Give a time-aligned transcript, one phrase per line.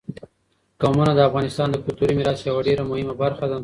[0.81, 3.57] قومونه د افغانستان د کلتوري میراث یوه ډېره مهمه برخه ده.